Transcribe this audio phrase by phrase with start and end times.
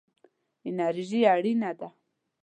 [0.69, 1.87] انرژي اړینه ده.